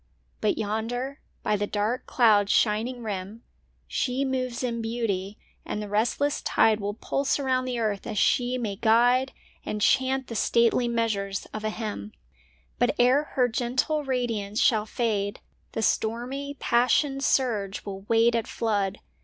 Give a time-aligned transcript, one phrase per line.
[0.39, 3.43] But yonder, by the dark cloud's shining rim,
[3.87, 8.57] She moves in beauty, and the restless tide Will pulse around the earth as she
[8.57, 9.31] may guide
[9.63, 12.13] And chant the stately measures of a hymn.
[12.79, 15.39] But, ere her gentle radiance shall fade,
[15.73, 19.01] The stormy, passioned surge will wait at flood.